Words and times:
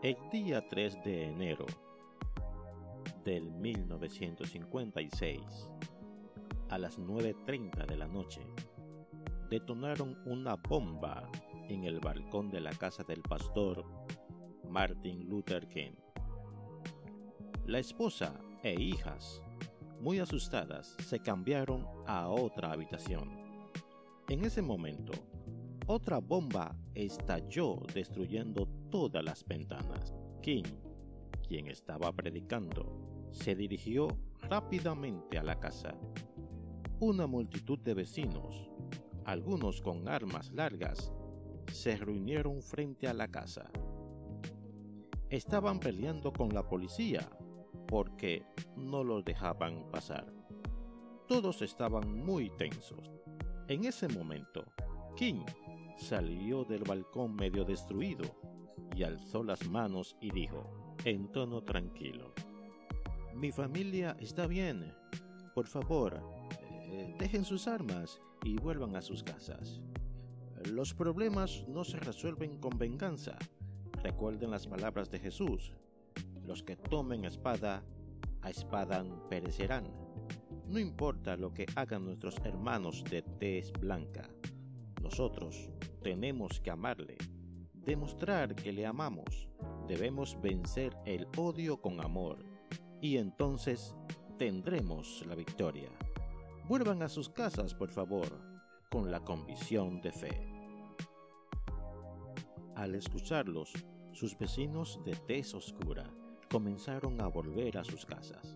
El 0.00 0.16
día 0.30 0.66
3 0.68 1.02
de 1.04 1.24
enero 1.24 1.66
del 3.28 3.50
1956, 3.50 5.42
a 6.70 6.78
las 6.78 6.98
9.30 6.98 7.84
de 7.84 7.96
la 7.98 8.08
noche, 8.08 8.40
detonaron 9.50 10.18
una 10.24 10.56
bomba 10.56 11.30
en 11.68 11.84
el 11.84 12.00
balcón 12.00 12.50
de 12.50 12.62
la 12.62 12.70
casa 12.70 13.04
del 13.04 13.20
pastor 13.20 13.84
Martin 14.66 15.28
Luther 15.28 15.68
King. 15.68 15.92
La 17.66 17.78
esposa 17.80 18.32
e 18.62 18.72
hijas, 18.80 19.42
muy 20.00 20.20
asustadas, 20.20 20.96
se 21.04 21.20
cambiaron 21.20 21.86
a 22.06 22.28
otra 22.28 22.72
habitación. 22.72 23.28
En 24.30 24.42
ese 24.42 24.62
momento, 24.62 25.12
otra 25.86 26.16
bomba 26.16 26.74
estalló 26.94 27.82
destruyendo 27.92 28.66
todas 28.90 29.22
las 29.22 29.44
ventanas. 29.44 30.14
King, 30.40 30.64
quien 31.46 31.66
estaba 31.66 32.10
predicando, 32.12 33.17
se 33.30 33.54
dirigió 33.54 34.08
rápidamente 34.42 35.38
a 35.38 35.42
la 35.42 35.58
casa. 35.58 35.94
Una 37.00 37.26
multitud 37.26 37.78
de 37.78 37.94
vecinos, 37.94 38.70
algunos 39.24 39.80
con 39.80 40.08
armas 40.08 40.52
largas, 40.52 41.12
se 41.72 41.96
reunieron 41.96 42.62
frente 42.62 43.06
a 43.08 43.14
la 43.14 43.28
casa. 43.28 43.70
Estaban 45.28 45.78
peleando 45.78 46.32
con 46.32 46.48
la 46.48 46.66
policía 46.66 47.28
porque 47.86 48.44
no 48.76 49.04
los 49.04 49.24
dejaban 49.24 49.90
pasar. 49.90 50.32
Todos 51.26 51.62
estaban 51.62 52.24
muy 52.24 52.50
tensos. 52.56 53.10
En 53.68 53.84
ese 53.84 54.08
momento, 54.08 54.64
King 55.14 55.44
salió 55.98 56.64
del 56.64 56.84
balcón 56.84 57.34
medio 57.34 57.64
destruido 57.64 58.24
y 58.96 59.02
alzó 59.02 59.42
las 59.42 59.68
manos 59.68 60.16
y 60.20 60.30
dijo, 60.30 60.96
en 61.04 61.30
tono 61.30 61.62
tranquilo, 61.62 62.32
Mi 63.38 63.52
familia 63.52 64.16
está 64.18 64.48
bien. 64.48 64.92
Por 65.54 65.68
favor, 65.68 66.20
eh, 66.60 67.14
dejen 67.20 67.44
sus 67.44 67.68
armas 67.68 68.20
y 68.42 68.56
vuelvan 68.56 68.96
a 68.96 69.00
sus 69.00 69.22
casas. 69.22 69.80
Los 70.72 70.92
problemas 70.92 71.64
no 71.68 71.84
se 71.84 72.00
resuelven 72.00 72.58
con 72.58 72.76
venganza. 72.76 73.38
Recuerden 74.02 74.50
las 74.50 74.66
palabras 74.66 75.08
de 75.12 75.20
Jesús. 75.20 75.72
Los 76.44 76.64
que 76.64 76.74
tomen 76.74 77.24
espada, 77.24 77.84
a 78.42 78.50
espada 78.50 79.04
perecerán. 79.30 79.84
No 80.66 80.80
importa 80.80 81.36
lo 81.36 81.54
que 81.54 81.66
hagan 81.76 82.06
nuestros 82.06 82.38
hermanos 82.42 83.04
de 83.08 83.22
tez 83.22 83.70
blanca. 83.70 84.28
Nosotros 85.00 85.70
tenemos 86.02 86.60
que 86.60 86.72
amarle, 86.72 87.16
demostrar 87.72 88.56
que 88.56 88.72
le 88.72 88.84
amamos. 88.84 89.48
Debemos 89.86 90.36
vencer 90.42 90.96
el 91.06 91.28
odio 91.36 91.80
con 91.80 92.00
amor 92.00 92.57
y 93.00 93.16
entonces 93.16 93.94
tendremos 94.38 95.24
la 95.26 95.34
victoria. 95.34 95.90
Vuelvan 96.68 97.02
a 97.02 97.08
sus 97.08 97.28
casas, 97.28 97.74
por 97.74 97.90
favor, 97.90 98.28
con 98.90 99.10
la 99.10 99.20
convicción 99.20 100.00
de 100.00 100.12
fe. 100.12 100.52
Al 102.74 102.94
escucharlos, 102.94 103.72
sus 104.12 104.36
vecinos 104.38 105.00
de 105.04 105.14
tez 105.14 105.54
oscura 105.54 106.04
comenzaron 106.50 107.20
a 107.20 107.26
volver 107.26 107.78
a 107.78 107.84
sus 107.84 108.04
casas. 108.04 108.54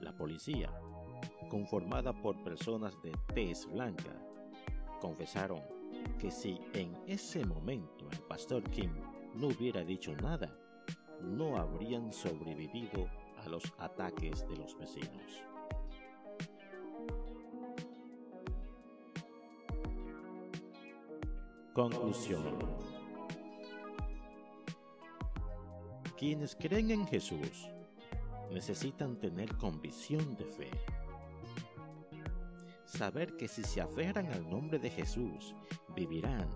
La 0.00 0.16
policía, 0.16 0.70
conformada 1.48 2.12
por 2.12 2.42
personas 2.42 2.94
de 3.02 3.12
tez 3.34 3.66
blanca, 3.66 4.16
confesaron 5.00 5.60
que 6.18 6.30
si 6.30 6.58
en 6.72 6.96
ese 7.06 7.44
momento 7.44 8.08
el 8.10 8.20
pastor 8.20 8.62
Kim 8.70 8.92
no 9.34 9.48
hubiera 9.48 9.84
dicho 9.84 10.14
nada, 10.16 10.56
no 11.22 11.56
habrían 11.56 12.12
sobrevivido 12.12 13.08
a 13.46 13.48
los 13.48 13.64
ataques 13.78 14.46
de 14.48 14.56
los 14.56 14.76
vecinos. 14.76 15.44
Conclusión. 21.72 22.58
Quienes 26.18 26.56
creen 26.56 26.90
en 26.90 27.06
Jesús 27.06 27.68
necesitan 28.50 29.18
tener 29.18 29.54
convicción 29.56 30.36
de 30.36 30.44
fe 30.44 30.70
saber 32.96 33.36
que 33.36 33.46
si 33.46 33.62
se 33.62 33.80
aferran 33.80 34.32
al 34.32 34.48
nombre 34.48 34.78
de 34.78 34.90
Jesús, 34.90 35.54
vivirán. 35.94 36.48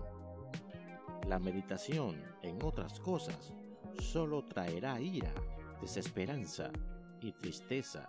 La 1.27 1.39
meditación 1.39 2.21
en 2.41 2.61
otras 2.63 2.99
cosas 2.99 3.53
solo 3.99 4.43
traerá 4.45 4.99
ira, 4.99 5.33
desesperanza 5.81 6.71
y 7.19 7.31
tristeza 7.31 8.07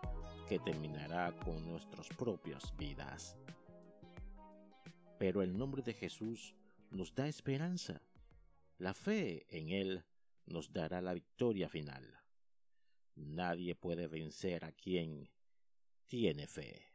que 0.49 0.59
terminará 0.59 1.33
con 1.44 1.66
nuestras 1.66 2.09
propias 2.09 2.77
vidas. 2.77 3.38
Pero 5.19 5.43
el 5.43 5.56
nombre 5.56 5.82
de 5.82 5.94
Jesús 5.94 6.55
nos 6.91 7.15
da 7.15 7.27
esperanza. 7.27 8.03
La 8.78 8.93
fe 8.93 9.47
en 9.49 9.71
Él 9.71 10.05
nos 10.47 10.72
dará 10.72 11.00
la 11.00 11.15
victoria 11.15 11.69
final. 11.69 12.05
Nadie 13.15 13.75
puede 13.75 14.06
vencer 14.06 14.65
a 14.65 14.72
quien 14.72 15.31
tiene 16.06 16.47
fe. 16.47 16.91